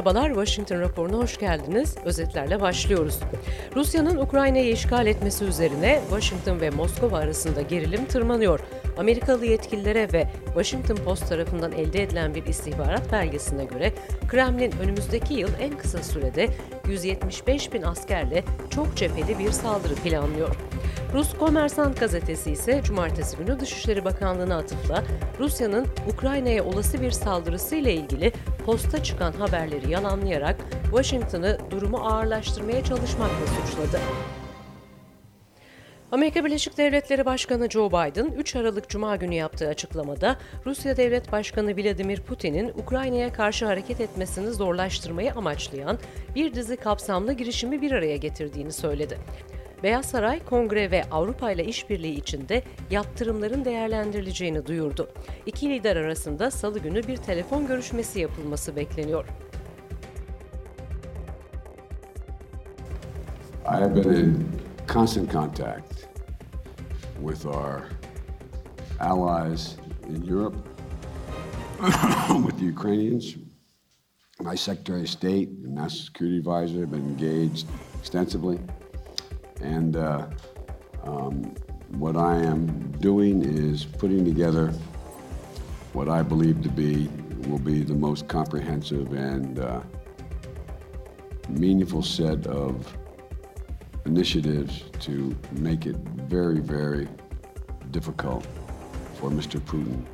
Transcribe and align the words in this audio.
Merhabalar, 0.00 0.28
Washington 0.28 0.80
raporuna 0.80 1.16
hoş 1.16 1.38
geldiniz. 1.38 1.96
Özetlerle 2.04 2.60
başlıyoruz. 2.60 3.18
Rusya'nın 3.76 4.16
Ukrayna'yı 4.16 4.72
işgal 4.72 5.06
etmesi 5.06 5.44
üzerine 5.44 6.00
Washington 6.10 6.60
ve 6.60 6.70
Moskova 6.70 7.18
arasında 7.18 7.62
gerilim 7.62 8.04
tırmanıyor. 8.04 8.60
Amerikalı 8.98 9.46
yetkililere 9.46 10.12
ve 10.12 10.28
Washington 10.44 10.96
Post 10.96 11.28
tarafından 11.28 11.72
elde 11.72 12.02
edilen 12.02 12.34
bir 12.34 12.46
istihbarat 12.46 13.12
belgesine 13.12 13.64
göre 13.64 13.92
Kremlin 14.28 14.72
önümüzdeki 14.82 15.34
yıl 15.34 15.50
en 15.60 15.78
kısa 15.78 16.02
sürede 16.02 16.48
175 16.88 17.72
bin 17.72 17.82
askerle 17.82 18.44
çok 18.70 18.96
cepheli 18.96 19.38
bir 19.38 19.50
saldırı 19.50 19.94
planlıyor. 19.94 20.56
Rus 21.14 21.34
Komersant 21.38 22.00
gazetesi 22.00 22.50
ise 22.50 22.80
cumartesi 22.84 23.36
günü 23.36 23.60
Dışişleri 23.60 24.04
Bakanlığı'na 24.04 24.58
atıfla 24.58 25.04
Rusya'nın 25.38 25.86
Ukrayna'ya 26.14 26.64
olası 26.64 27.02
bir 27.02 27.10
saldırısı 27.10 27.76
ile 27.76 27.94
ilgili 27.94 28.32
posta 28.70 29.02
çıkan 29.02 29.32
haberleri 29.32 29.90
yalanlayarak 29.90 30.56
Washington'ı 30.84 31.58
durumu 31.70 31.98
ağırlaştırmaya 31.98 32.84
çalışmakla 32.84 33.46
suçladı. 33.46 34.00
Amerika 36.12 36.44
Birleşik 36.44 36.78
Devletleri 36.78 37.24
Başkanı 37.24 37.70
Joe 37.70 37.88
Biden 37.88 38.26
3 38.26 38.56
Aralık 38.56 38.88
Cuma 38.88 39.16
günü 39.16 39.34
yaptığı 39.34 39.68
açıklamada 39.68 40.36
Rusya 40.66 40.96
Devlet 40.96 41.32
Başkanı 41.32 41.76
Vladimir 41.76 42.20
Putin'in 42.20 42.68
Ukrayna'ya 42.68 43.32
karşı 43.32 43.66
hareket 43.66 44.00
etmesini 44.00 44.50
zorlaştırmayı 44.50 45.32
amaçlayan 45.32 45.98
bir 46.34 46.54
dizi 46.54 46.76
kapsamlı 46.76 47.32
girişimi 47.32 47.82
bir 47.82 47.92
araya 47.92 48.16
getirdiğini 48.16 48.72
söyledi. 48.72 49.18
Beyaz 49.82 50.06
Saray, 50.06 50.44
Kongre 50.44 50.90
ve 50.90 51.04
Avrupa 51.10 51.50
ile 51.50 51.64
işbirliği 51.64 52.14
içinde 52.14 52.62
yaptırımların 52.90 53.64
değerlendirileceğini 53.64 54.66
duyurdu. 54.66 55.08
İki 55.46 55.70
lider 55.70 55.96
arasında 55.96 56.50
salı 56.50 56.78
günü 56.78 57.06
bir 57.06 57.16
telefon 57.16 57.66
görüşmesi 57.66 58.20
yapılması 58.20 58.76
bekleniyor. 58.76 59.24
I 63.64 63.72
have 63.72 63.94
been 63.94 64.12
in 64.12 64.48
constant 64.88 65.32
contact 65.32 66.08
with 67.28 67.46
our 67.46 67.82
allies 69.00 69.76
in 70.08 70.22
Europe, 70.22 70.56
with 72.46 72.58
the 72.58 72.66
Ukrainians. 72.66 73.36
My 74.40 74.56
Secretary 74.56 75.02
of 75.02 75.08
State 75.08 75.48
and 75.64 75.74
National 75.74 76.06
Security 76.06 76.38
Advisor 76.38 76.80
have 76.80 76.90
been 76.90 77.04
engaged 77.04 77.66
extensively. 78.00 78.58
And 79.60 79.96
uh, 79.96 80.26
um, 81.04 81.54
what 81.90 82.16
I 82.16 82.36
am 82.36 82.92
doing 83.00 83.42
is 83.42 83.84
putting 83.84 84.24
together 84.24 84.72
what 85.92 86.08
I 86.08 86.22
believe 86.22 86.62
to 86.62 86.68
be 86.68 87.08
will 87.48 87.58
be 87.58 87.82
the 87.82 87.94
most 87.94 88.28
comprehensive 88.28 89.12
and 89.12 89.58
uh, 89.58 89.80
meaningful 91.48 92.02
set 92.02 92.46
of 92.46 92.96
initiatives 94.06 94.84
to 95.00 95.36
make 95.52 95.86
it 95.86 95.96
very, 95.96 96.60
very 96.60 97.08
difficult 97.90 98.46
for 99.14 99.30
Mr. 99.30 99.60
Putin 99.60 100.04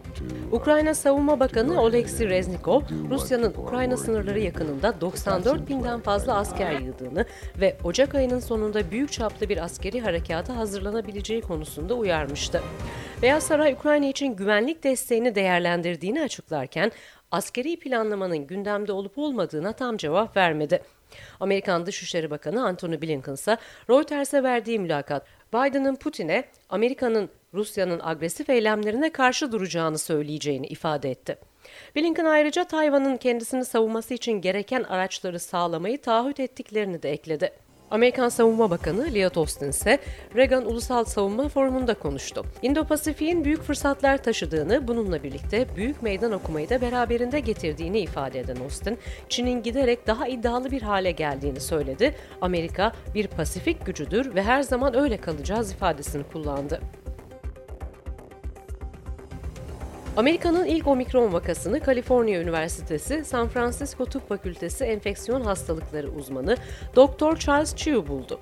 Ukrayna 0.52 0.94
Savunma 0.94 1.40
Bakanı 1.40 1.82
Oleksiy 1.82 2.28
Reznikov, 2.28 2.82
Rusya'nın 3.10 3.54
Ukrayna 3.56 3.96
sınırları 3.96 4.40
yakınında 4.40 5.00
94 5.00 5.68
binden 5.68 6.00
fazla 6.00 6.34
asker 6.34 6.80
yığdığını 6.80 7.24
ve 7.60 7.76
Ocak 7.84 8.14
ayının 8.14 8.40
sonunda 8.40 8.90
büyük 8.90 9.12
çaplı 9.12 9.48
bir 9.48 9.64
askeri 9.64 10.00
harekata 10.00 10.56
hazırlanabileceği 10.56 11.40
konusunda 11.40 11.94
uyarmıştı. 11.94 12.62
Beyaz 13.22 13.42
Saray, 13.42 13.72
Ukrayna 13.72 14.06
için 14.06 14.36
güvenlik 14.36 14.84
desteğini 14.84 15.34
değerlendirdiğini 15.34 16.22
açıklarken, 16.22 16.92
askeri 17.30 17.78
planlamanın 17.78 18.46
gündemde 18.46 18.92
olup 18.92 19.18
olmadığına 19.18 19.72
tam 19.72 19.96
cevap 19.96 20.36
vermedi. 20.36 20.82
Amerikan 21.40 21.86
Dışişleri 21.86 22.30
Bakanı 22.30 22.66
Antony 22.66 23.02
Blinken 23.02 23.32
ise 23.32 23.56
Reuters'e 23.90 24.42
verdiği 24.42 24.78
mülakat, 24.78 25.26
Biden'ın 25.52 25.96
Putin'e 25.96 26.44
Amerika'nın 26.68 27.30
Rusya'nın 27.56 28.00
agresif 28.02 28.50
eylemlerine 28.50 29.12
karşı 29.12 29.52
duracağını 29.52 29.98
söyleyeceğini 29.98 30.66
ifade 30.66 31.10
etti. 31.10 31.38
Blinken 31.96 32.24
ayrıca 32.24 32.64
Tayvan'ın 32.64 33.16
kendisini 33.16 33.64
savunması 33.64 34.14
için 34.14 34.32
gereken 34.32 34.82
araçları 34.82 35.40
sağlamayı 35.40 36.00
taahhüt 36.00 36.40
ettiklerini 36.40 37.02
de 37.02 37.10
ekledi. 37.10 37.52
Amerikan 37.90 38.28
Savunma 38.28 38.70
Bakanı 38.70 39.14
Lloyd 39.14 39.36
Austin 39.36 39.68
ise 39.68 39.98
Reagan 40.36 40.66
Ulusal 40.66 41.04
Savunma 41.04 41.48
Forumu'nda 41.48 41.94
konuştu. 41.94 42.44
İndo-Pasifik'in 42.62 43.44
büyük 43.44 43.62
fırsatlar 43.62 44.22
taşıdığını, 44.22 44.88
bununla 44.88 45.22
birlikte 45.22 45.66
büyük 45.76 46.02
meydan 46.02 46.32
okumayı 46.32 46.70
da 46.70 46.80
beraberinde 46.80 47.40
getirdiğini 47.40 48.00
ifade 48.00 48.40
eden 48.40 48.56
Austin, 48.56 48.98
Çin'in 49.28 49.62
giderek 49.62 50.06
daha 50.06 50.28
iddialı 50.28 50.70
bir 50.70 50.82
hale 50.82 51.10
geldiğini 51.10 51.60
söyledi. 51.60 52.14
Amerika 52.40 52.92
bir 53.14 53.26
Pasifik 53.26 53.86
gücüdür 53.86 54.34
ve 54.34 54.42
her 54.42 54.62
zaman 54.62 54.96
öyle 54.96 55.16
kalacağız 55.16 55.72
ifadesini 55.72 56.22
kullandı. 56.32 56.80
Amerika'nın 60.16 60.64
ilk 60.64 60.86
omikron 60.86 61.32
vakasını 61.32 61.80
Kaliforniya 61.80 62.40
Üniversitesi 62.40 63.24
San 63.24 63.48
Francisco 63.48 64.06
Tıp 64.06 64.28
Fakültesi 64.28 64.84
enfeksiyon 64.84 65.40
hastalıkları 65.40 66.10
uzmanı 66.10 66.56
Dr. 66.96 67.36
Charles 67.36 67.76
Chiu 67.76 68.08
buldu. 68.08 68.40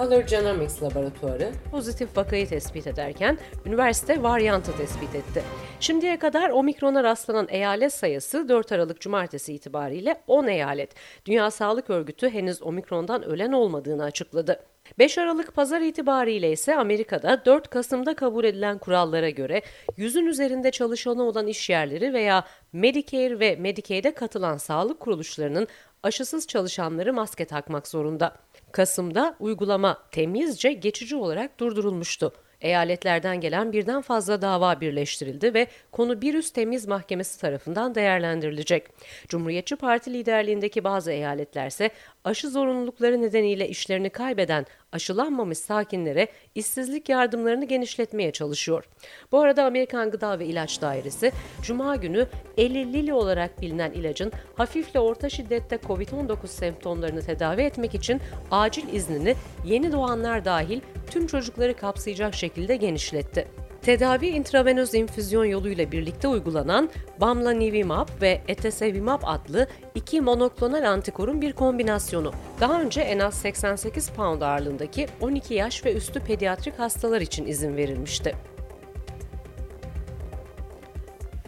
Color 0.00 0.20
Genomics 0.20 0.82
laboratuvarı 0.82 1.52
pozitif 1.70 2.16
vakayı 2.16 2.48
tespit 2.48 2.86
ederken 2.86 3.38
üniversite 3.66 4.22
varyantı 4.22 4.76
tespit 4.76 5.14
etti. 5.14 5.42
Şimdiye 5.80 6.18
kadar 6.18 6.50
omikrona 6.50 7.04
rastlanan 7.04 7.46
eyalet 7.50 7.92
sayısı 7.92 8.48
4 8.48 8.72
Aralık 8.72 9.00
Cumartesi 9.00 9.54
itibariyle 9.54 10.22
10 10.26 10.46
eyalet. 10.46 10.94
Dünya 11.26 11.50
Sağlık 11.50 11.90
Örgütü 11.90 12.30
henüz 12.30 12.62
omikrondan 12.62 13.24
ölen 13.24 13.52
olmadığını 13.52 14.04
açıkladı. 14.04 14.60
5 14.98 15.18
Aralık 15.18 15.54
pazar 15.54 15.80
itibariyle 15.80 16.52
ise 16.52 16.76
Amerika'da 16.76 17.44
4 17.44 17.70
Kasım'da 17.70 18.14
kabul 18.14 18.44
edilen 18.44 18.78
kurallara 18.78 19.30
göre 19.30 19.62
yüzün 19.96 20.26
üzerinde 20.26 20.70
çalışanı 20.70 21.22
olan 21.22 21.46
iş 21.46 21.70
yerleri 21.70 22.12
veya 22.12 22.44
Medicare 22.72 23.40
ve 23.40 23.56
Medicaid'e 23.56 24.14
katılan 24.14 24.56
sağlık 24.56 25.00
kuruluşlarının 25.00 25.68
aşısız 26.02 26.46
çalışanları 26.46 27.12
maske 27.12 27.44
takmak 27.44 27.88
zorunda. 27.88 28.36
Kasım'da 28.72 29.36
uygulama 29.40 29.98
temizce 30.10 30.72
geçici 30.72 31.16
olarak 31.16 31.60
durdurulmuştu. 31.60 32.32
Eyaletlerden 32.60 33.40
gelen 33.40 33.72
birden 33.72 34.00
fazla 34.00 34.42
dava 34.42 34.80
birleştirildi 34.80 35.54
ve 35.54 35.66
konu 35.92 36.22
bir 36.22 36.34
üst 36.34 36.54
temiz 36.54 36.86
mahkemesi 36.86 37.40
tarafından 37.40 37.94
değerlendirilecek. 37.94 38.86
Cumhuriyetçi 39.28 39.76
Parti 39.76 40.12
liderliğindeki 40.12 40.84
bazı 40.84 41.12
eyaletlerse 41.12 41.90
aşı 42.24 42.50
zorunlulukları 42.50 43.22
nedeniyle 43.22 43.68
işlerini 43.68 44.10
kaybeden 44.10 44.66
aşılanmamış 44.92 45.58
sakinlere 45.58 46.28
işsizlik 46.54 47.08
yardımlarını 47.08 47.64
genişletmeye 47.64 48.32
çalışıyor. 48.32 48.88
Bu 49.32 49.40
arada 49.40 49.64
Amerikan 49.64 50.10
Gıda 50.10 50.38
ve 50.38 50.46
İlaç 50.46 50.80
Dairesi 50.80 51.32
Cuma 51.62 51.96
günü 51.96 52.26
50 52.56 52.92
Lili 52.92 53.14
olarak 53.14 53.62
bilinen 53.62 53.92
ilacın 53.92 54.32
hafifle 54.54 55.00
orta 55.00 55.28
şiddette 55.28 55.76
COVID-19 55.76 56.46
semptomlarını 56.46 57.22
tedavi 57.22 57.62
etmek 57.62 57.94
için 57.94 58.20
acil 58.50 58.94
iznini 58.94 59.34
yeni 59.64 59.92
doğanlar 59.92 60.44
dahil 60.44 60.80
tüm 61.10 61.26
çocukları 61.26 61.76
kapsayacak 61.76 62.34
şekilde 62.34 62.76
genişletti. 62.76 63.59
Tedavi 63.82 64.26
intravenöz 64.26 64.94
infüzyon 64.94 65.44
yoluyla 65.44 65.92
birlikte 65.92 66.28
uygulanan 66.28 66.90
Bamlanivimab 67.20 68.08
ve 68.22 68.40
Etesevimab 68.48 69.20
adlı 69.24 69.66
iki 69.94 70.20
monoklonal 70.20 70.90
antikorun 70.90 71.42
bir 71.42 71.52
kombinasyonu. 71.52 72.32
Daha 72.60 72.80
önce 72.80 73.00
en 73.00 73.18
az 73.18 73.34
88 73.34 74.10
pound 74.10 74.42
ağırlığındaki 74.42 75.06
12 75.20 75.54
yaş 75.54 75.84
ve 75.84 75.94
üstü 75.94 76.20
pediatrik 76.20 76.78
hastalar 76.78 77.20
için 77.20 77.46
izin 77.46 77.76
verilmişti. 77.76 78.34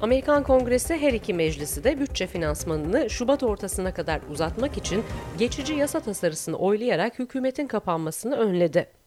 Amerikan 0.01 0.43
Kongresi 0.43 0.97
her 0.97 1.13
iki 1.13 1.35
meclisi 1.35 1.85
de 1.85 2.01
bütçe 2.01 2.27
finansmanını 2.27 3.11
Şubat 3.11 3.43
ortasına 3.43 3.95
kadar 3.95 4.21
uzatmak 4.31 4.77
için 4.79 5.05
geçici 5.39 5.75
yasa 5.75 6.01
tasarısını 6.01 6.57
oylayarak 6.57 7.19
hükümetin 7.19 7.67
kapanmasını 7.67 8.37
önledi. 8.37 9.02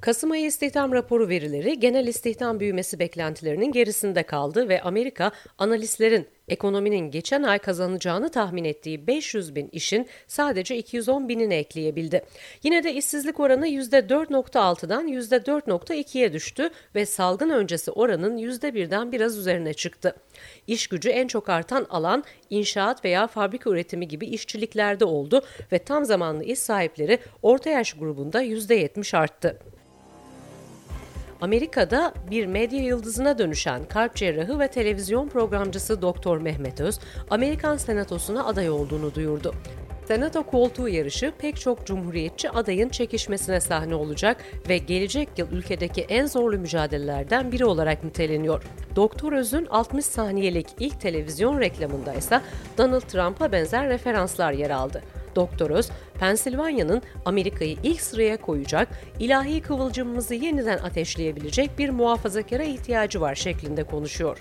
Kasım 0.00 0.30
ayı 0.30 0.46
istihdam 0.46 0.92
raporu 0.92 1.28
verileri 1.28 1.80
genel 1.80 2.06
istihdam 2.06 2.60
büyümesi 2.60 2.98
beklentilerinin 2.98 3.72
gerisinde 3.72 4.22
kaldı 4.22 4.68
ve 4.68 4.82
Amerika 4.82 5.30
analistlerin 5.58 6.26
ekonominin 6.48 7.10
geçen 7.10 7.42
ay 7.42 7.58
kazanacağını 7.58 8.30
tahmin 8.30 8.64
ettiği 8.64 9.06
500 9.06 9.54
bin 9.54 9.68
işin 9.72 10.06
sadece 10.26 10.76
210 10.76 11.28
binini 11.28 11.54
ekleyebildi. 11.54 12.24
Yine 12.62 12.84
de 12.84 12.94
işsizlik 12.94 13.40
oranı 13.40 13.68
%4.6'dan 13.68 15.08
%4.2'ye 15.08 16.32
düştü 16.32 16.70
ve 16.94 17.06
salgın 17.06 17.50
öncesi 17.50 17.90
oranın 17.90 18.38
%1'den 18.38 19.12
biraz 19.12 19.38
üzerine 19.38 19.74
çıktı. 19.74 20.16
İş 20.66 20.86
gücü 20.86 21.08
en 21.08 21.26
çok 21.26 21.48
artan 21.48 21.86
alan 21.90 22.24
inşaat 22.50 23.04
veya 23.04 23.26
fabrika 23.26 23.70
üretimi 23.70 24.08
gibi 24.08 24.26
işçiliklerde 24.26 25.04
oldu 25.04 25.42
ve 25.72 25.78
tam 25.78 26.04
zamanlı 26.04 26.44
iş 26.44 26.58
sahipleri 26.58 27.18
orta 27.42 27.70
yaş 27.70 27.92
grubunda 27.92 28.42
%70 28.42 29.16
arttı. 29.16 29.58
Amerika'da 31.40 32.14
bir 32.30 32.46
medya 32.46 32.80
yıldızına 32.80 33.38
dönüşen 33.38 33.84
kalp 33.84 34.14
cerrahı 34.14 34.58
ve 34.60 34.68
televizyon 34.68 35.28
programcısı 35.28 36.02
Doktor 36.02 36.38
Mehmet 36.38 36.80
Öz, 36.80 36.98
Amerikan 37.30 37.76
Senatosu'na 37.76 38.46
aday 38.46 38.70
olduğunu 38.70 39.14
duyurdu. 39.14 39.54
Senato 40.08 40.42
koltuğu 40.42 40.88
yarışı 40.88 41.32
pek 41.38 41.60
çok 41.60 41.86
cumhuriyetçi 41.86 42.50
adayın 42.50 42.88
çekişmesine 42.88 43.60
sahne 43.60 43.94
olacak 43.94 44.44
ve 44.68 44.78
gelecek 44.78 45.28
yıl 45.36 45.52
ülkedeki 45.52 46.02
en 46.02 46.26
zorlu 46.26 46.58
mücadelelerden 46.58 47.52
biri 47.52 47.64
olarak 47.64 48.04
niteleniyor. 48.04 48.62
Doktor 48.96 49.32
Öz'ün 49.32 49.66
60 49.66 50.06
saniyelik 50.06 50.66
ilk 50.80 51.00
televizyon 51.00 51.60
reklamında 51.60 52.14
ise 52.14 52.40
Donald 52.78 53.00
Trump'a 53.00 53.52
benzer 53.52 53.88
referanslar 53.88 54.52
yer 54.52 54.70
aldı. 54.70 55.02
Doktor 55.36 55.70
Öz, 55.70 55.90
Pensilvanya'nın 56.18 57.02
Amerika'yı 57.24 57.76
ilk 57.82 58.00
sıraya 58.00 58.36
koyacak, 58.36 58.88
ilahi 59.18 59.62
kıvılcımımızı 59.62 60.34
yeniden 60.34 60.78
ateşleyebilecek 60.78 61.78
bir 61.78 61.90
muhafazakara 61.90 62.62
ihtiyacı 62.62 63.20
var 63.20 63.34
şeklinde 63.34 63.84
konuşuyor. 63.84 64.38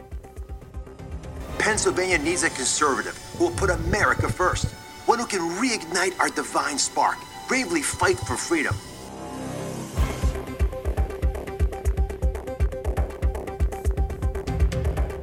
Pennsylvania 1.60 2.18
needs 2.18 2.44
a 2.44 2.50
conservative 2.50 3.16
who 3.38 3.48
will 3.48 3.58
put 3.58 3.70
America 3.70 4.28
first, 4.28 4.66
one 5.08 5.20
who 5.20 5.28
can 5.28 5.62
reignite 5.62 6.16
our 6.22 6.30
divine 6.30 6.78
spark, 6.78 7.18
bravely 7.50 7.82
fight 7.82 8.18
for 8.18 8.38
freedom. 8.38 8.76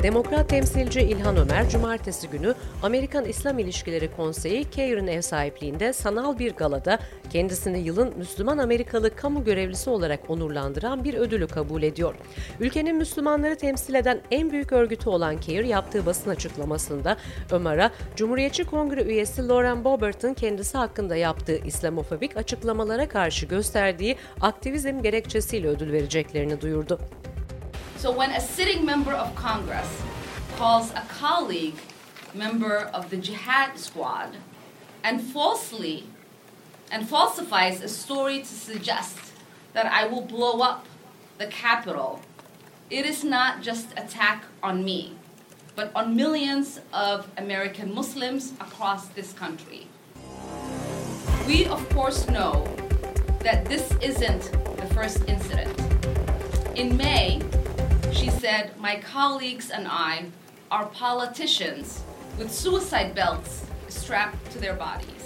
Demokrat 0.03 0.49
temsilci 0.49 1.01
İlhan 1.01 1.37
Ömer, 1.37 1.69
cumartesi 1.69 2.29
günü 2.29 2.55
Amerikan 2.83 3.25
İslam 3.25 3.59
İlişkileri 3.59 4.11
Konseyi 4.17 4.65
Keirin 4.65 5.07
ev 5.07 5.21
sahipliğinde 5.21 5.93
sanal 5.93 6.39
bir 6.39 6.53
galada 6.53 6.99
kendisini 7.31 7.79
yılın 7.79 8.13
Müslüman 8.19 8.59
Amerikalı 8.59 9.17
kamu 9.17 9.45
görevlisi 9.45 9.91
olarak 9.91 10.31
onurlandıran 10.31 11.05
bir 11.05 11.15
ödülü 11.15 11.47
kabul 11.47 11.83
ediyor. 11.83 12.15
Ülkenin 12.61 12.97
Müslümanları 12.97 13.57
temsil 13.57 13.95
eden 13.95 14.21
en 14.31 14.51
büyük 14.51 14.73
örgütü 14.73 15.09
olan 15.09 15.41
Keir 15.41 15.65
yaptığı 15.65 16.07
basın 16.07 16.31
açıklamasında 16.31 17.17
Ömer'e 17.51 17.91
Cumhuriyetçi 18.17 18.65
Kongre 18.65 19.03
üyesi 19.03 19.49
Lauren 19.49 19.85
Bobert'ın 19.85 20.35
kendisi 20.35 20.79
hakkında 20.79 21.17
yaptığı 21.17 21.57
İslamofobik 21.57 22.37
açıklamalara 22.37 23.09
karşı 23.09 23.47
gösterdiği 23.47 24.17
aktivizm 24.41 25.03
gerekçesiyle 25.03 25.69
ödül 25.69 25.93
vereceklerini 25.93 26.61
duyurdu. 26.61 26.99
So 28.03 28.11
when 28.11 28.33
a 28.33 28.41
sitting 28.41 28.85
member 28.85 29.13
of 29.13 29.33
Congress 29.37 30.03
calls 30.57 30.91
a 30.91 31.05
colleague 31.09 31.77
member 32.35 32.79
of 32.93 33.11
the 33.11 33.17
jihad 33.17 33.79
squad 33.79 34.39
and 35.05 35.21
falsely 35.23 36.09
and 36.91 37.09
falsifies 37.09 37.81
a 37.81 37.87
story 37.87 38.41
to 38.41 38.45
suggest 38.45 39.17
that 39.73 39.87
I 39.87 40.09
will 40.09 40.23
blow 40.23 40.63
up 40.63 40.87
the 41.39 41.47
Capitol, 41.47 42.21
it 42.91 43.07
is 43.07 43.23
not 43.23 43.63
just 43.63 43.93
attack 43.93 44.47
on 44.65 44.85
me, 44.85 45.13
but 45.77 45.93
on 45.95 46.17
millions 46.17 46.81
of 46.93 47.31
American 47.37 47.95
Muslims 47.95 48.51
across 48.59 49.07
this 49.11 49.33
country. 49.33 49.87
We 51.47 51.67
of 51.67 51.89
course 51.91 52.27
know 52.27 52.67
that 53.45 53.67
this 53.67 53.95
isn't 54.03 54.51
the 54.77 54.87
first 54.93 55.23
incident. 55.29 55.81
In 56.75 56.97
May, 56.97 57.41
she 58.13 58.31
said, 58.31 58.71
My 58.81 59.01
colleagues 59.15 59.71
and 59.71 59.87
I 59.89 60.25
are 60.71 60.87
politicians 60.87 62.03
with 62.39 62.51
suicide 62.53 63.15
belts 63.15 63.65
strapped 63.89 64.53
to 64.53 64.59
their 64.59 64.75
bodies. 64.75 65.23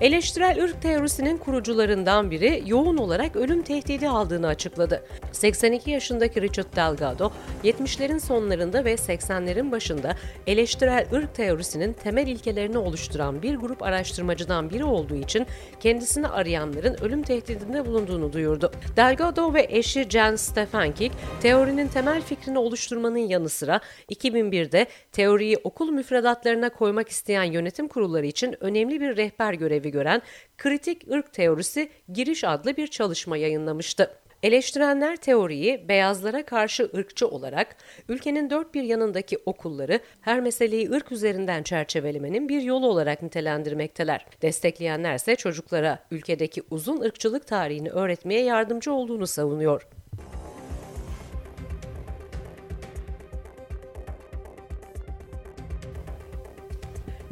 Eleştirel 0.00 0.64
ırk 0.64 0.82
teorisinin 0.82 1.36
kurucularından 1.36 2.30
biri 2.30 2.62
yoğun 2.66 2.96
olarak 2.96 3.36
ölüm 3.36 3.62
tehdidi 3.62 4.08
aldığını 4.08 4.46
açıkladı. 4.46 5.04
82 5.44 5.90
yaşındaki 5.90 6.42
Richard 6.42 6.76
Delgado, 6.76 7.32
70'lerin 7.64 8.20
sonlarında 8.20 8.84
ve 8.84 8.94
80'lerin 8.94 9.70
başında 9.70 10.16
eleştirel 10.46 11.06
ırk 11.12 11.34
teorisinin 11.34 11.92
temel 11.92 12.26
ilkelerini 12.26 12.78
oluşturan 12.78 13.42
bir 13.42 13.54
grup 13.54 13.82
araştırmacıdan 13.82 14.70
biri 14.70 14.84
olduğu 14.84 15.14
için 15.14 15.46
kendisini 15.80 16.28
arayanların 16.28 17.04
ölüm 17.04 17.22
tehdidinde 17.22 17.86
bulunduğunu 17.86 18.32
duyurdu. 18.32 18.72
Delgado 18.96 19.54
ve 19.54 19.66
eşi 19.70 20.10
Jan 20.10 20.36
Stefankik, 20.36 21.12
teorinin 21.42 21.88
temel 21.88 22.22
fikrini 22.22 22.58
oluşturmanın 22.58 23.18
yanı 23.18 23.48
sıra 23.48 23.80
2001'de 24.10 24.86
teoriyi 25.12 25.56
okul 25.64 25.90
müfredatlarına 25.90 26.68
koymak 26.68 27.08
isteyen 27.08 27.44
yönetim 27.44 27.88
kurulları 27.88 28.26
için 28.26 28.56
önemli 28.60 29.00
bir 29.00 29.16
rehber 29.16 29.52
görevi 29.52 29.90
gören 29.90 30.22
Kritik 30.58 31.02
Irk 31.08 31.32
Teorisi 31.32 31.90
Giriş 32.12 32.44
adlı 32.44 32.76
bir 32.76 32.86
çalışma 32.86 33.36
yayınlamıştı. 33.36 34.23
Eleştirenler 34.44 35.16
teoriyi 35.16 35.88
beyazlara 35.88 36.44
karşı 36.44 36.90
ırkçı 36.96 37.28
olarak 37.28 37.76
ülkenin 38.08 38.50
dört 38.50 38.74
bir 38.74 38.82
yanındaki 38.82 39.38
okulları 39.46 40.00
her 40.20 40.40
meseleyi 40.40 40.90
ırk 40.90 41.12
üzerinden 41.12 41.62
çerçevelemenin 41.62 42.48
bir 42.48 42.62
yolu 42.62 42.86
olarak 42.86 43.22
nitelendirmekteler. 43.22 44.26
Destekleyenler 44.42 45.14
ise 45.14 45.36
çocuklara 45.36 45.98
ülkedeki 46.10 46.62
uzun 46.70 47.00
ırkçılık 47.00 47.46
tarihini 47.46 47.90
öğretmeye 47.90 48.42
yardımcı 48.42 48.92
olduğunu 48.92 49.26
savunuyor. 49.26 49.86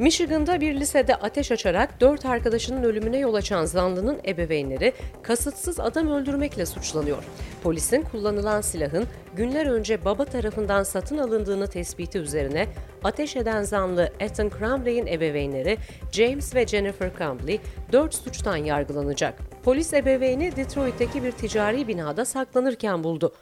Michigan'da 0.03 0.61
bir 0.61 0.75
lisede 0.79 1.15
ateş 1.15 1.51
açarak 1.51 2.01
dört 2.01 2.25
arkadaşının 2.25 2.83
ölümüne 2.83 3.17
yol 3.17 3.33
açan 3.33 3.65
zanlının 3.65 4.19
ebeveynleri 4.27 4.93
kasıtsız 5.21 5.79
adam 5.79 6.07
öldürmekle 6.07 6.65
suçlanıyor. 6.65 7.23
Polisin 7.63 8.01
kullanılan 8.01 8.61
silahın 8.61 9.07
günler 9.35 9.65
önce 9.65 10.05
baba 10.05 10.25
tarafından 10.25 10.83
satın 10.83 11.17
alındığını 11.17 11.67
tespiti 11.67 12.17
üzerine 12.17 12.67
ateş 13.03 13.35
eden 13.35 13.63
zanlı 13.63 14.11
Ethan 14.19 14.49
Crumley'in 14.49 15.07
ebeveynleri 15.07 15.77
James 16.11 16.55
ve 16.55 16.67
Jennifer 16.67 17.11
Crumley 17.17 17.59
dört 17.91 18.15
suçtan 18.15 18.57
yargılanacak. 18.57 19.39
Polis 19.63 19.93
ebeveyni 19.93 20.55
Detroit'teki 20.55 21.23
bir 21.23 21.31
ticari 21.31 21.87
binada 21.87 22.25
saklanırken 22.25 23.03
buldu. 23.03 23.33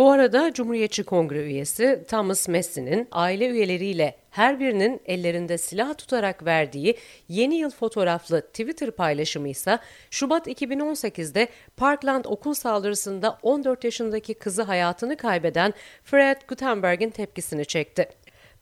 Bu 0.00 0.10
arada 0.10 0.52
Cumhuriyetçi 0.52 1.04
Kongre 1.04 1.42
üyesi 1.42 2.04
Thomas 2.08 2.48
Massey'nin 2.48 3.08
aile 3.12 3.48
üyeleriyle 3.48 4.16
her 4.30 4.60
birinin 4.60 5.00
ellerinde 5.06 5.58
silah 5.58 5.98
tutarak 5.98 6.44
verdiği 6.44 6.96
yeni 7.28 7.54
yıl 7.54 7.70
fotoğraflı 7.70 8.40
Twitter 8.40 8.90
paylaşımı 8.90 9.48
ise 9.48 9.78
Şubat 10.10 10.48
2018'de 10.48 11.48
Parkland 11.76 12.24
okul 12.24 12.54
saldırısında 12.54 13.38
14 13.42 13.84
yaşındaki 13.84 14.34
kızı 14.34 14.62
hayatını 14.62 15.16
kaybeden 15.16 15.74
Fred 16.04 16.40
Gutenberg'in 16.48 17.10
tepkisini 17.10 17.66
çekti. 17.66 18.08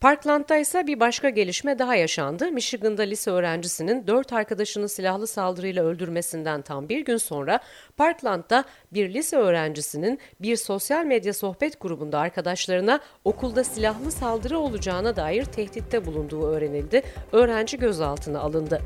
Parkland'da 0.01 0.57
ise 0.57 0.87
bir 0.87 1.01
başka 1.01 1.29
gelişme 1.29 1.79
daha 1.79 1.95
yaşandı. 1.95 2.53
Michigan'da 2.53 3.03
lise 3.03 3.31
öğrencisinin 3.31 4.07
dört 4.07 4.33
arkadaşını 4.33 4.89
silahlı 4.89 5.27
saldırıyla 5.27 5.85
öldürmesinden 5.85 6.63
tam 6.63 6.89
bir 6.89 7.01
gün 7.05 7.17
sonra 7.17 7.61
Parkland'da 7.97 8.65
bir 8.93 9.15
lise 9.15 9.37
öğrencisinin 9.37 10.19
bir 10.41 10.57
sosyal 10.57 11.05
medya 11.05 11.35
sohbet 11.35 11.81
grubunda 11.81 12.19
arkadaşlarına 12.19 13.01
okulda 13.25 13.65
silahlı 13.65 14.11
saldırı 14.11 14.59
olacağına 14.59 15.17
dair 15.17 15.45
tehditte 15.45 16.07
bulunduğu 16.07 16.47
öğrenildi. 16.47 17.03
Öğrenci 17.33 17.79
gözaltına 17.79 18.41
alındı. 18.41 18.83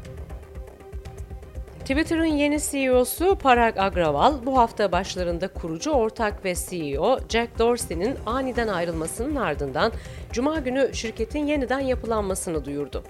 Twitter'ın 1.92 2.25
yeni 2.25 2.58
CEO'su 2.61 3.37
Parag 3.37 3.78
Agrawal 3.78 4.46
bu 4.46 4.58
hafta 4.58 4.92
başlarında 4.92 5.49
kurucu 5.49 5.90
ortak 5.90 6.44
ve 6.44 6.54
CEO 6.54 7.18
Jack 7.28 7.58
Dorsey'nin 7.58 8.16
aniden 8.26 8.68
ayrılmasının 8.68 9.37
ardından 9.37 9.92
Cuma 10.32 10.58
günü 10.58 10.90
şirketin 10.94 11.46
yeniden 11.46 11.80
yapılanmasını 11.80 12.64
duyurdu. 12.64 13.04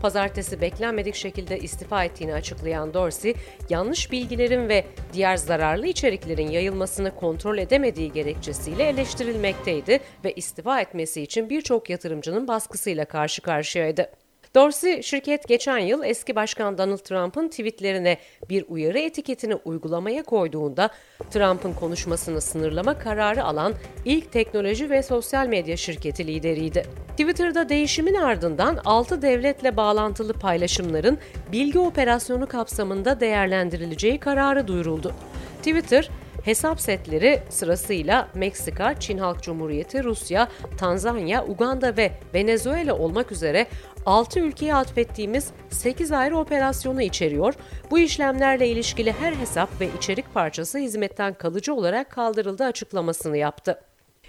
Pazartesi 0.00 0.60
beklenmedik 0.60 1.14
şekilde 1.14 1.58
istifa 1.58 2.04
ettiğini 2.04 2.34
açıklayan 2.34 2.94
Dorsey, 2.94 3.34
yanlış 3.68 4.12
bilgilerin 4.12 4.68
ve 4.68 4.84
diğer 5.12 5.36
zararlı 5.36 5.86
içeriklerin 5.86 6.50
yayılmasını 6.50 7.14
kontrol 7.14 7.58
edemediği 7.58 8.12
gerekçesiyle 8.12 8.84
eleştirilmekteydi 8.84 10.00
ve 10.24 10.32
istifa 10.32 10.80
etmesi 10.80 11.22
için 11.22 11.50
birçok 11.50 11.90
yatırımcının 11.90 12.48
baskısıyla 12.48 13.04
karşı 13.04 13.42
karşıyaydı. 13.42 14.23
Dorsey, 14.54 15.02
şirket 15.02 15.48
geçen 15.48 15.78
yıl 15.78 16.04
eski 16.04 16.36
başkan 16.36 16.78
Donald 16.78 16.98
Trump'ın 16.98 17.48
tweetlerine 17.48 18.18
bir 18.48 18.64
uyarı 18.68 18.98
etiketini 18.98 19.54
uygulamaya 19.54 20.22
koyduğunda 20.22 20.90
Trump'ın 21.30 21.72
konuşmasını 21.72 22.40
sınırlama 22.40 22.98
kararı 22.98 23.44
alan 23.44 23.74
ilk 24.04 24.32
teknoloji 24.32 24.90
ve 24.90 25.02
sosyal 25.02 25.46
medya 25.46 25.76
şirketi 25.76 26.26
lideriydi. 26.26 26.86
Twitter'da 27.10 27.68
değişimin 27.68 28.14
ardından 28.14 28.80
6 28.84 29.22
devletle 29.22 29.76
bağlantılı 29.76 30.32
paylaşımların 30.32 31.18
bilgi 31.52 31.78
operasyonu 31.78 32.48
kapsamında 32.48 33.20
değerlendirileceği 33.20 34.18
kararı 34.18 34.68
duyuruldu. 34.68 35.14
Twitter, 35.58 36.10
Hesap 36.44 36.80
setleri 36.80 37.42
sırasıyla 37.48 38.28
Meksika, 38.34 39.00
Çin 39.00 39.18
Halk 39.18 39.42
Cumhuriyeti, 39.42 40.04
Rusya, 40.04 40.48
Tanzanya, 40.78 41.44
Uganda 41.44 41.96
ve 41.96 42.12
Venezuela 42.34 42.98
olmak 42.98 43.32
üzere 43.32 43.66
6 44.06 44.40
ülkeye 44.40 44.74
atfettiğimiz 44.74 45.50
8 45.70 46.12
ayrı 46.12 46.38
operasyonu 46.38 47.02
içeriyor. 47.02 47.54
Bu 47.90 47.98
işlemlerle 47.98 48.68
ilişkili 48.68 49.12
her 49.12 49.32
hesap 49.32 49.80
ve 49.80 49.88
içerik 49.98 50.34
parçası 50.34 50.78
hizmetten 50.78 51.34
kalıcı 51.34 51.74
olarak 51.74 52.10
kaldırıldı 52.10 52.64
açıklamasını 52.64 53.36
yaptı. 53.36 53.80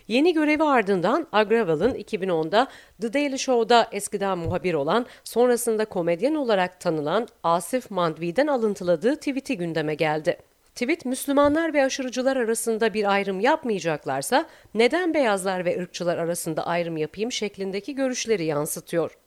Yeni 0.07 0.33
görevi 0.33 0.63
ardından 0.63 1.27
Agraval'ın 1.31 1.93
2010'da 1.93 2.67
The 3.01 3.13
Daily 3.13 3.37
Show'da 3.37 3.87
eskiden 3.91 4.37
muhabir 4.37 4.73
olan, 4.73 5.05
sonrasında 5.23 5.85
komedyen 5.85 6.35
olarak 6.35 6.79
tanınan 6.79 7.27
Asif 7.43 7.91
Mandvi'den 7.91 8.47
alıntıladığı 8.47 9.15
tweet'i 9.15 9.57
gündeme 9.57 9.95
geldi. 9.95 10.37
Tweet, 10.75 11.05
Müslümanlar 11.05 11.73
ve 11.73 11.83
aşırıcılar 11.83 12.37
arasında 12.37 12.93
bir 12.93 13.11
ayrım 13.11 13.39
yapmayacaklarsa 13.39 14.45
neden 14.73 15.13
beyazlar 15.13 15.65
ve 15.65 15.81
ırkçılar 15.81 16.17
arasında 16.17 16.67
ayrım 16.67 16.97
yapayım 16.97 17.31
şeklindeki 17.31 17.95
görüşleri 17.95 18.45
yansıtıyor. 18.45 19.17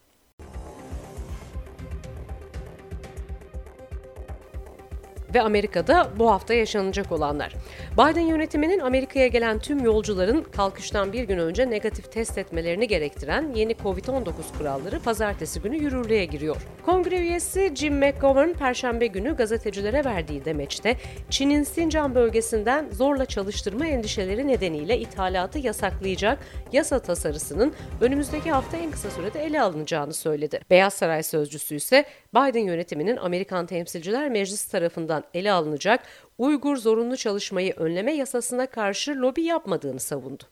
Ve 5.35 5.43
Amerika'da 5.43 6.11
bu 6.19 6.31
hafta 6.31 6.55
yaşanacak 6.55 7.13
olanlar. 7.13 7.55
Biden 7.93 8.21
yönetiminin 8.21 8.81
Amerika'ya 8.81 9.27
gelen 9.27 9.59
tüm 9.59 9.85
yolcuların 9.85 10.43
kalkıştan 10.43 11.13
bir 11.13 11.23
gün 11.23 11.39
önce 11.39 11.71
negatif 11.71 12.13
test 12.13 12.39
etmelerini 12.39 12.89
gerektiren 12.89 13.53
yeni 13.55 13.73
COVID-19 13.73 14.33
kuralları 14.59 15.01
pazartesi 15.01 15.61
günü 15.61 15.77
yürürlüğe 15.77 16.25
giriyor. 16.25 16.57
Kongre 16.87 17.19
üyesi 17.19 17.73
Jim 17.75 17.99
McGovern 17.99 18.53
perşembe 18.53 19.07
günü 19.07 19.37
gazetecilere 19.37 20.05
verdiği 20.05 20.45
demeçte 20.45 20.97
Çin'in 21.31 21.63
Sincan 21.63 22.15
bölgesinden 22.15 22.91
zorla 22.91 23.27
çalıştırma 23.27 23.87
endişeleri 23.87 24.49
nedeniyle 24.49 24.99
ithalatı 24.99 25.59
yasaklayacak 25.59 26.39
yasa 26.73 26.99
tasarısının 26.99 27.73
önümüzdeki 28.01 28.51
hafta 28.51 28.77
en 28.77 28.91
kısa 28.91 29.11
sürede 29.11 29.45
ele 29.45 29.61
alınacağını 29.63 30.15
söyledi. 30.15 30.61
Beyaz 30.71 30.95
Saray 30.95 31.23
sözcüsü 31.23 31.75
ise 31.75 32.05
Biden 32.35 32.61
yönetiminin 32.61 33.17
Amerikan 33.17 33.67
Temsilciler 33.67 34.29
Meclisi 34.29 34.71
tarafından 34.71 35.18
ele 35.35 35.53
alınacak 35.53 36.01
Uygur 36.39 36.77
zorunlu 36.77 37.17
çalışmayı 37.17 37.75
önleme 37.77 38.13
yasasına 38.13 38.67
karşı 38.67 39.11
lobi 39.11 39.43
yapmadığını 39.43 40.01
savundu. 40.01 40.43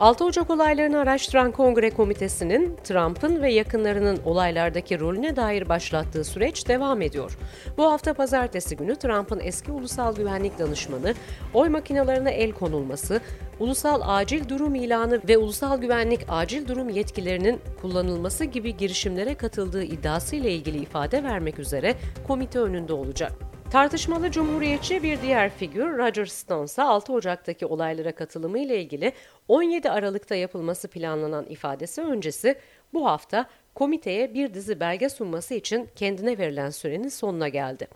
6 0.00 0.24
Ocak 0.24 0.50
olaylarını 0.50 0.98
araştıran 0.98 1.52
Kongre 1.52 1.90
Komitesi'nin 1.90 2.76
Trump'ın 2.84 3.42
ve 3.42 3.52
yakınlarının 3.52 4.18
olaylardaki 4.24 5.00
rolüne 5.00 5.36
dair 5.36 5.68
başlattığı 5.68 6.24
süreç 6.24 6.68
devam 6.68 7.02
ediyor. 7.02 7.38
Bu 7.76 7.84
hafta 7.84 8.14
pazartesi 8.14 8.76
günü 8.76 8.96
Trump'ın 8.96 9.40
eski 9.40 9.72
ulusal 9.72 10.16
güvenlik 10.16 10.58
danışmanı, 10.58 11.14
oy 11.54 11.68
makinelerine 11.68 12.30
el 12.30 12.52
konulması, 12.52 13.20
ulusal 13.60 14.00
acil 14.04 14.48
durum 14.48 14.74
ilanı 14.74 15.20
ve 15.28 15.38
ulusal 15.38 15.80
güvenlik 15.80 16.20
acil 16.28 16.68
durum 16.68 16.88
yetkilerinin 16.88 17.60
kullanılması 17.80 18.44
gibi 18.44 18.76
girişimlere 18.76 19.34
katıldığı 19.34 19.84
iddiasıyla 19.84 20.50
ilgili 20.50 20.78
ifade 20.78 21.22
vermek 21.22 21.58
üzere 21.58 21.94
komite 22.26 22.58
önünde 22.58 22.92
olacak. 22.92 23.53
Tartışmalı 23.74 24.30
Cumhuriyetçi 24.30 25.02
bir 25.02 25.22
diğer 25.22 25.50
figür 25.50 25.98
Roger 25.98 26.26
Stone 26.26 26.64
ise 26.64 26.82
6 26.82 27.12
Ocak'taki 27.12 27.66
olaylara 27.66 28.14
katılımı 28.14 28.58
ile 28.58 28.82
ilgili 28.82 29.12
17 29.48 29.90
Aralık'ta 29.90 30.34
yapılması 30.34 30.88
planlanan 30.88 31.46
ifadesi 31.46 32.02
öncesi 32.02 32.58
bu 32.92 33.06
hafta 33.06 33.46
komiteye 33.74 34.34
bir 34.34 34.54
dizi 34.54 34.80
belge 34.80 35.08
sunması 35.08 35.54
için 35.54 35.88
kendine 35.96 36.38
verilen 36.38 36.70
sürenin 36.70 37.08
sonuna 37.08 37.48
geldi. 37.48 37.88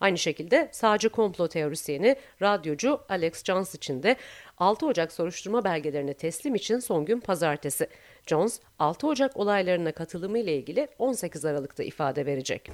Aynı 0.00 0.18
şekilde 0.18 0.68
sağcı 0.72 1.08
komplo 1.08 1.48
teorisyeni 1.48 2.16
radyocu 2.42 3.00
Alex 3.08 3.44
Jones 3.44 3.74
için 3.74 4.02
de 4.02 4.16
6 4.58 4.86
Ocak 4.86 5.12
soruşturma 5.12 5.64
belgelerini 5.64 6.14
teslim 6.14 6.54
için 6.54 6.78
son 6.78 7.04
gün 7.04 7.20
pazartesi. 7.20 7.88
Jones 8.26 8.60
6 8.78 9.06
Ocak 9.06 9.36
olaylarına 9.36 9.92
katılımı 9.92 10.38
ile 10.38 10.56
ilgili 10.56 10.88
18 10.98 11.44
Aralık'ta 11.44 11.82
ifade 11.82 12.26
verecek. 12.26 12.70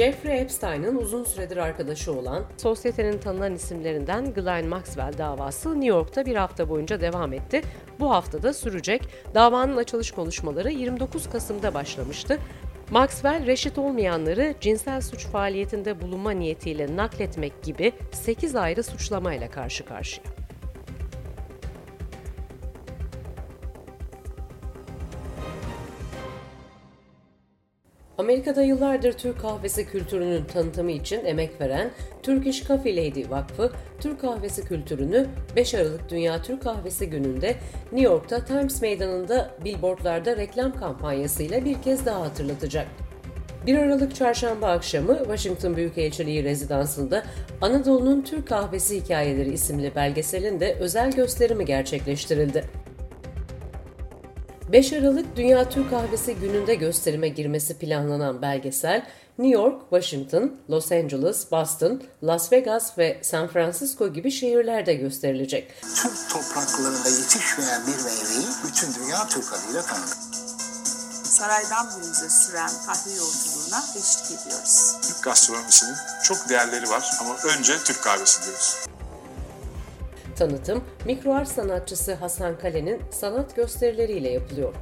Jeffrey 0.00 0.40
Epstein'ın 0.40 0.96
uzun 0.96 1.24
süredir 1.24 1.56
arkadaşı 1.56 2.12
olan 2.12 2.44
sosyetenin 2.56 3.18
tanınan 3.18 3.54
isimlerinden 3.54 4.34
Ghislaine 4.34 4.68
Maxwell 4.68 5.18
davası 5.18 5.70
New 5.70 5.86
York'ta 5.86 6.26
bir 6.26 6.36
hafta 6.36 6.68
boyunca 6.68 7.00
devam 7.00 7.32
etti. 7.32 7.62
Bu 7.98 8.10
haftada 8.10 8.52
sürecek. 8.52 9.02
Davanın 9.34 9.76
açılış 9.76 10.10
konuşmaları 10.10 10.70
29 10.70 11.30
Kasım'da 11.30 11.74
başlamıştı. 11.74 12.38
Maxwell, 12.90 13.46
reşit 13.46 13.78
olmayanları 13.78 14.54
cinsel 14.60 15.00
suç 15.00 15.26
faaliyetinde 15.26 16.00
bulunma 16.00 16.30
niyetiyle 16.30 16.96
nakletmek 16.96 17.62
gibi 17.62 17.92
8 18.12 18.56
ayrı 18.56 18.82
suçlamayla 18.82 19.50
karşı 19.50 19.84
karşıya. 19.84 20.39
Amerika'da 28.20 28.62
yıllardır 28.62 29.12
Türk 29.12 29.40
kahvesi 29.40 29.86
kültürünün 29.86 30.44
tanıtımı 30.44 30.90
için 30.90 31.24
emek 31.24 31.60
veren 31.60 31.90
Turkish 32.22 32.66
Coffee 32.66 32.96
Lady 32.96 33.30
Vakfı, 33.30 33.72
Türk 34.00 34.20
kahvesi 34.20 34.64
kültürünü 34.64 35.26
5 35.56 35.74
Aralık 35.74 36.10
Dünya 36.10 36.42
Türk 36.42 36.62
Kahvesi 36.62 37.10
Günü'nde 37.10 37.54
New 37.92 38.00
York'ta 38.00 38.44
Times 38.44 38.82
Meydanı'nda 38.82 39.50
billboardlarda 39.64 40.36
reklam 40.36 40.72
kampanyasıyla 40.72 41.64
bir 41.64 41.82
kez 41.82 42.06
daha 42.06 42.20
hatırlatacak. 42.20 42.86
1 43.66 43.78
Aralık 43.78 44.14
Çarşamba 44.14 44.68
akşamı 44.68 45.18
Washington 45.18 45.76
Büyükelçiliği 45.76 46.44
rezidansında 46.44 47.22
Anadolu'nun 47.60 48.22
Türk 48.22 48.48
Kahvesi 48.48 49.00
Hikayeleri 49.00 49.52
isimli 49.52 49.94
belgeselin 49.94 50.60
de 50.60 50.76
özel 50.80 51.12
gösterimi 51.12 51.64
gerçekleştirildi. 51.64 52.64
5 54.72 54.92
Aralık 54.92 55.36
Dünya 55.36 55.68
Türk 55.68 55.90
Kahvesi 55.90 56.34
gününde 56.34 56.74
gösterime 56.74 57.28
girmesi 57.28 57.78
planlanan 57.78 58.42
belgesel, 58.42 59.06
New 59.38 59.60
York, 59.60 59.80
Washington, 59.90 60.56
Los 60.70 60.92
Angeles, 60.92 61.50
Boston, 61.50 62.02
Las 62.24 62.52
Vegas 62.52 62.98
ve 62.98 63.20
San 63.22 63.48
Francisco 63.48 64.12
gibi 64.12 64.30
şehirlerde 64.30 64.94
gösterilecek. 64.94 65.74
Türk 65.94 66.30
topraklarında 66.30 67.08
yetişmeyen 67.08 67.82
bir 67.86 68.04
meyveyi 68.04 68.46
bütün 68.66 68.94
dünya 68.94 69.26
Türk 69.28 69.52
adıyla 69.52 69.82
tanır. 69.82 70.08
Saraydan 71.24 71.86
günümüze 71.96 72.28
süren 72.28 72.70
kahve 72.86 73.10
yolculuğuna 73.10 73.82
eşlik 73.96 74.40
ediyoruz. 74.40 74.96
Türk 75.02 75.22
gastronomisinin 75.22 75.96
çok 76.24 76.48
değerleri 76.48 76.90
var 76.90 77.10
ama 77.20 77.36
önce 77.58 77.72
Türk 77.84 78.02
kahvesi 78.02 78.42
diyoruz. 78.44 78.76
Tanıtım, 80.40 80.84
mikroart 81.06 81.48
sanatçısı 81.48 82.14
Hasan 82.14 82.58
Kale'nin 82.58 83.00
sanat 83.10 83.56
gösterileriyle 83.56 84.30
yapılıyor. 84.30 84.74